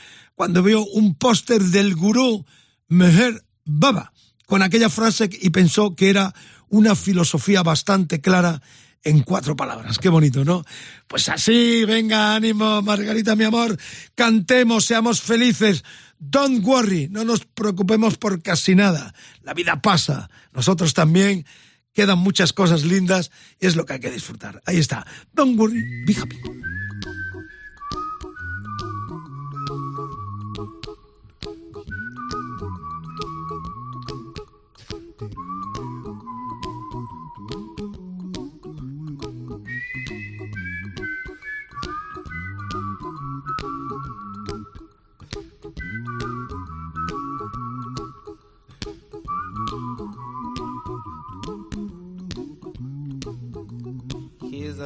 [0.41, 2.47] cuando vio un póster del gurú
[2.87, 4.11] Meher Baba
[4.47, 6.33] con aquella frase y pensó que era
[6.67, 8.59] una filosofía bastante clara
[9.03, 9.99] en cuatro palabras.
[9.99, 10.65] Qué bonito, ¿no?
[11.05, 13.77] Pues así, venga, ánimo, Margarita, mi amor,
[14.15, 15.83] cantemos, seamos felices.
[16.17, 19.13] Don't worry, no nos preocupemos por casi nada.
[19.43, 21.45] La vida pasa, nosotros también.
[21.93, 23.29] Quedan muchas cosas lindas
[23.59, 24.59] y es lo que hay que disfrutar.
[24.65, 25.05] Ahí está.
[25.33, 26.37] Don't worry, be happy.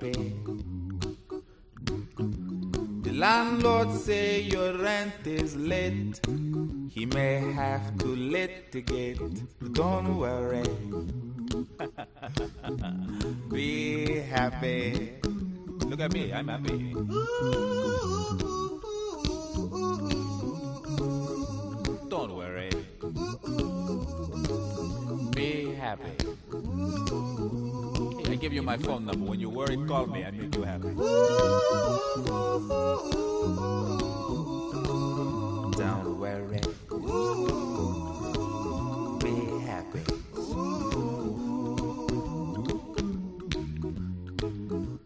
[0.00, 0.32] Happy.
[3.02, 6.20] The landlord say your rent is late.
[6.88, 9.18] He may have to litigate.
[9.72, 10.62] Don't worry.
[13.50, 15.14] Be happy.
[15.86, 16.92] Look at me, I'm happy.
[22.08, 22.70] Don't worry.
[25.34, 26.28] Be happy.
[28.30, 29.34] I give you my phone number.
[29.58, 30.24] Worry, call me.
[30.24, 30.94] I make you happy.
[35.74, 36.60] Don't worry.
[39.18, 39.34] Be
[39.66, 40.02] happy.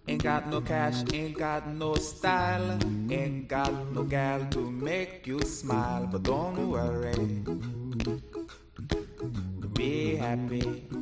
[0.07, 2.79] Ain't got no cash, ain't got no style,
[3.11, 7.41] ain't got no gal to make you smile, but don't worry.
[9.73, 11.02] Be happy.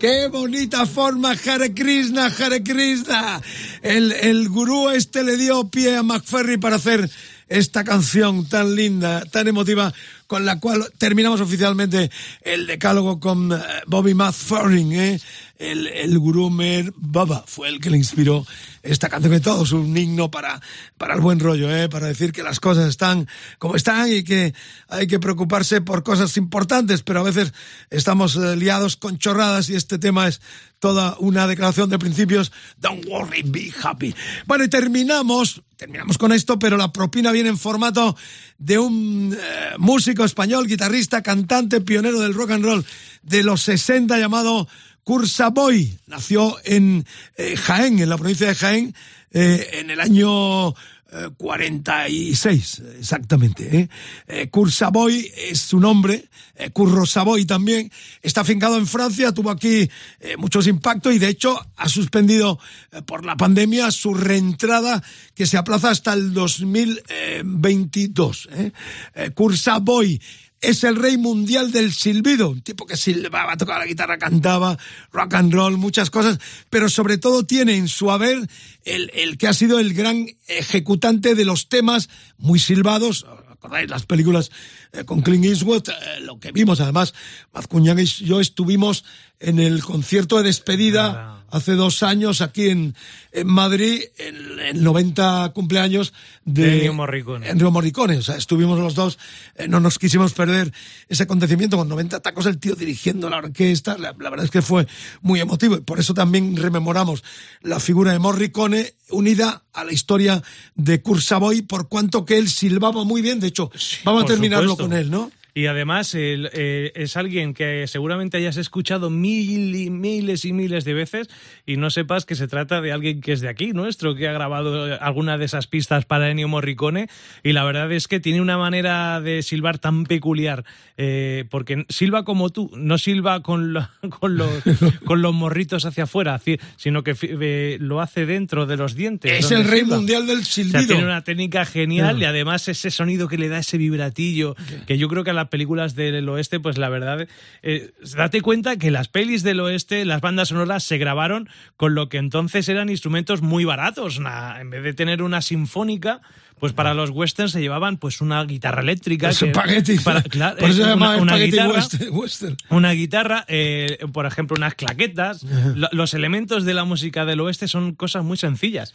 [0.00, 3.42] Qué bonita forma, Hare Krishna, Hare Krishna.
[3.82, 7.10] El, el gurú este le dio pie a McFerry para hacer
[7.50, 9.92] esta canción tan linda, tan emotiva,
[10.26, 12.10] con la cual terminamos oficialmente
[12.42, 13.56] el decálogo con eh,
[13.88, 15.20] Bobby McFerrin, ¿eh?
[15.60, 18.46] El, el gurú Mer Baba fue el que le inspiró
[18.82, 20.60] esta canción de todo, un himno para,
[20.96, 21.88] para el buen rollo, ¿eh?
[21.88, 24.54] para decir que las cosas están como están y que
[24.88, 27.52] hay que preocuparse por cosas importantes, pero a veces
[27.90, 30.40] estamos eh, liados con chorradas y este tema es
[30.78, 32.52] toda una declaración de principios.
[32.78, 34.14] Don't worry, be happy.
[34.46, 38.16] Bueno, y terminamos, terminamos con esto, pero la propina viene en formato
[38.56, 42.86] de un eh, músico español, guitarrista, cantante, pionero del rock and roll
[43.22, 44.66] de los 60 llamado
[45.10, 45.98] Cursaboy.
[46.06, 47.04] Nació en
[47.36, 48.94] eh, Jaén, en la provincia de Jaén,
[49.32, 53.76] eh, en el año eh, 46, exactamente.
[53.76, 53.88] ¿eh?
[54.28, 57.90] Eh, Kurt Savoy es su nombre, eh, Curro Savoy también,
[58.22, 59.90] está afincado en Francia, tuvo aquí
[60.20, 62.60] eh, muchos impactos y de hecho ha suspendido
[62.92, 65.02] eh, por la pandemia su reentrada
[65.34, 68.48] que se aplaza hasta el 2022.
[68.52, 68.70] ¿eh?
[69.16, 70.20] Eh, Kurt Savoy
[70.60, 74.78] es el rey mundial del silbido, un tipo que silbaba, tocaba la guitarra, cantaba,
[75.12, 76.38] rock and roll, muchas cosas,
[76.68, 78.48] pero sobre todo tiene en su haber
[78.84, 82.08] el, el que ha sido el gran ejecutante de los temas
[82.38, 83.26] muy silbados,
[83.60, 84.50] ¿Acordáis las películas
[84.92, 85.88] eh, con Clint Eastwood?
[85.88, 87.14] Eh, lo que vimos, además,
[87.52, 89.04] Mazcuñán y yo estuvimos
[89.38, 92.94] en el concierto de despedida hace dos años aquí en,
[93.32, 96.12] en Madrid, en el 90 cumpleaños
[96.44, 97.54] de Ennio Morricone.
[97.54, 98.18] Morricone.
[98.18, 99.18] O sea, estuvimos los dos,
[99.56, 100.72] eh, no nos quisimos perder
[101.08, 103.98] ese acontecimiento con 90 tacos, el tío dirigiendo la orquesta.
[103.98, 104.86] La, la verdad es que fue
[105.22, 107.24] muy emotivo y por eso también rememoramos
[107.62, 110.42] la figura de Morricone unida a la historia
[110.74, 113.40] de Kurt Savoy, por cuanto que él silbaba muy bien.
[113.40, 113.70] De hecho,
[114.04, 114.76] vamos a terminarlo.
[114.80, 115.30] Con él, ¿no?
[115.54, 120.84] Y además él, eh, es alguien que seguramente hayas escuchado mil y miles y miles
[120.84, 121.28] de veces
[121.66, 124.32] y no sepas que se trata de alguien que es de aquí, nuestro, que ha
[124.32, 127.08] grabado eh, alguna de esas pistas para Ennio Morricone
[127.42, 130.64] y la verdad es que tiene una manera de silbar tan peculiar,
[130.96, 133.88] eh, porque silba como tú, no silba con, lo-
[134.20, 134.50] con, los,
[135.04, 136.40] con los morritos hacia afuera,
[136.76, 139.32] sino que eh, lo hace dentro de los dientes.
[139.44, 139.96] Es el rey silba.
[139.96, 140.86] mundial del O sea, silbido.
[140.86, 144.54] tiene una técnica genial y además ese sonido que le da ese vibratillo,
[144.86, 147.26] que yo creo que a las películas del oeste, pues la verdad,
[147.62, 152.08] eh, date cuenta que las pelis del oeste, las bandas sonoras se grabaron con lo
[152.08, 154.20] que entonces eran instrumentos muy baratos.
[154.60, 156.20] En vez de tener una sinfónica,
[156.60, 159.30] pues para los westerns se llevaban pues una guitarra eléctrica.
[159.30, 159.98] Es que- espagueti.
[159.98, 162.56] para- claro, Por eso se eh, llama una, una guitarra, western- western.
[162.68, 165.42] una guitarra, eh, por ejemplo, unas claquetas.
[165.74, 168.94] Lo- Los elementos de la música del oeste son cosas muy sencillas.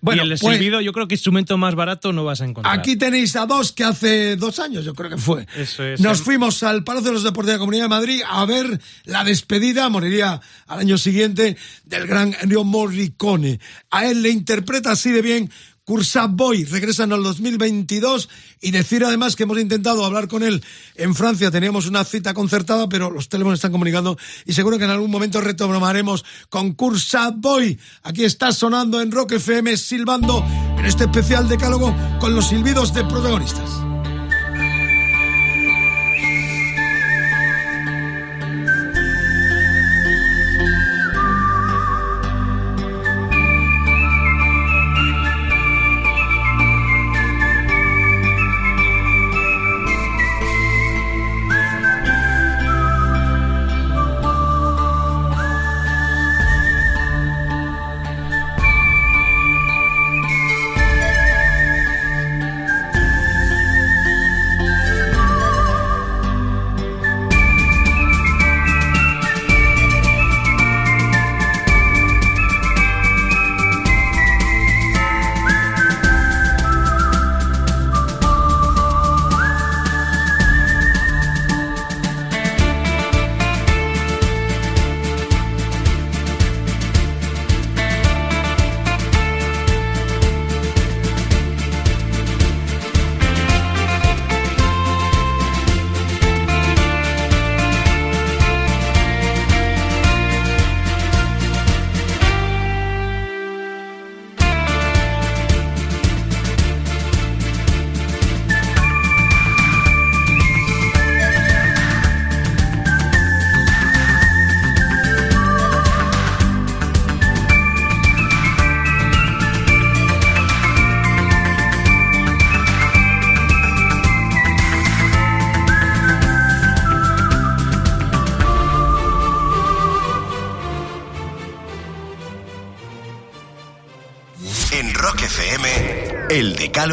[0.00, 2.78] Bueno, y el pues- silbido, yo creo que instrumento más barato no vas a encontrar.
[2.78, 5.46] Aquí tenéis a dos que hace dos años, yo creo que fue.
[5.56, 5.98] Eso es.
[6.00, 9.24] Nos fuimos al Palacio de los Deportes de la Comunidad de Madrid a ver la
[9.24, 11.56] despedida, moriría al año siguiente,
[11.86, 13.60] del gran Ennio Morricone.
[13.90, 15.50] A él le interpreta así de bien
[15.84, 18.28] Cursa Boy, regresan al 2022
[18.62, 20.64] y decir además que hemos intentado hablar con él
[20.94, 24.16] en Francia, teníamos una cita concertada, pero los teléfonos están comunicando
[24.46, 27.78] y seguro que en algún momento retomaremos con Cursa Boy.
[28.02, 30.42] Aquí está sonando en Rock FM, silbando
[30.78, 33.93] en este especial decálogo con los silbidos de protagonistas.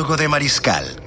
[0.01, 1.00] Decálogo de Mariscal